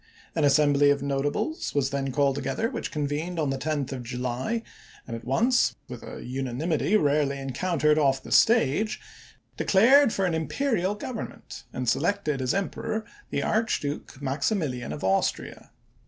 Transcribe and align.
An 0.33 0.43
assembly 0.43 0.89
of 0.89 1.03
notables 1.03 1.75
was 1.75 1.91
then 1.91 2.05
1863 2.05 2.15
called 2.15 2.35
together, 2.35 2.71
which 2.73 2.91
convened 2.91 3.37
on 3.39 3.51
the 3.51 3.57
10th 3.59 3.91
of 3.91 4.01
July, 4.01 4.63
and 5.05 5.15
at 5.15 5.25
once, 5.25 5.75
with 5.87 6.01
a 6.01 6.25
unanimity 6.25 6.97
rarely 6.97 7.37
encountered 7.37 7.99
off 7.99 8.23
the 8.23 8.31
stage, 8.31 8.99
declared 9.57 10.11
for 10.11 10.25
an 10.25 10.33
imperial 10.33 10.95
government 10.95 11.65
and 11.71 11.87
selected 11.87 12.41
as 12.41 12.55
emperor 12.55 13.05
the 13.29 13.43
Archduke 13.43 14.19
Maximilian 14.19 14.91
of 14.91 15.03
Austria. 15.03 15.69